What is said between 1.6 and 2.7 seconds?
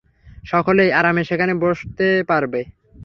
বসতে পারব।